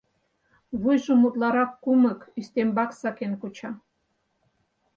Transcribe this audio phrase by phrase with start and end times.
[0.81, 3.69] Вуйжым утларак кумык, ӱстембак сакен куча.